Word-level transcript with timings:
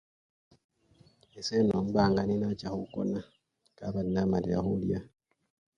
Ese 1.39 1.53
enombanga 1.61 2.21
nenacha 2.25 2.67
khukona 2.75 3.19
kabari 3.77 4.09
namalile 4.13 4.57
khulya.. 4.65 4.99